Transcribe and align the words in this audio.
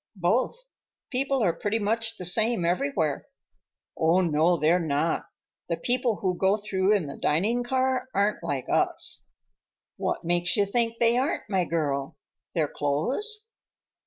"Both. 0.17 0.65
People 1.11 1.43
are 1.43 1.53
pretty 1.53 1.77
much 1.77 2.17
the 2.17 2.25
same 2.25 2.65
everywhere." 2.65 3.27
"Oh, 3.95 4.21
no, 4.21 4.57
they're 4.57 4.79
not. 4.79 5.27
The 5.69 5.77
people 5.77 6.15
who 6.15 6.35
go 6.39 6.57
through 6.57 6.95
in 6.95 7.05
the 7.05 7.17
dining 7.17 7.63
car 7.63 8.09
aren't 8.11 8.43
like 8.43 8.65
us." 8.67 9.27
"What 9.97 10.25
makes 10.25 10.57
you 10.57 10.65
think 10.65 10.95
they 10.99 11.19
aren't, 11.19 11.47
my 11.51 11.65
girl? 11.65 12.17
Their 12.55 12.67
clothes?" 12.67 13.47